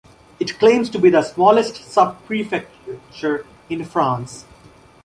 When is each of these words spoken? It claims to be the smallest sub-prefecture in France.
It 0.39 0.57
claims 0.57 0.89
to 0.89 0.97
be 0.97 1.11
the 1.11 1.21
smallest 1.21 1.75
sub-prefecture 1.75 3.45
in 3.69 3.85
France. 3.85 4.45